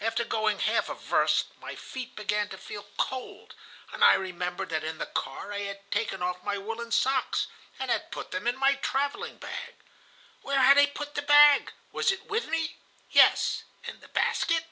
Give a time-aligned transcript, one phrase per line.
[0.00, 3.54] After going half a verst my feet began to feel cold,
[3.92, 7.46] and I remembered that in the car I had taken off my woollen socks,
[7.78, 9.74] and had put them in my travelling bag.
[10.40, 11.74] Where had I put the bag?
[11.92, 12.76] Was it with me?
[13.10, 14.64] Yes, and the basket?